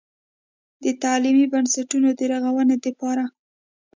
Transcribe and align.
د 0.83 0.85
تعليمي 1.03 1.45
بنسټونو 1.53 2.09
د 2.19 2.21
رغونې 2.31 2.77
دپاره 2.85 3.23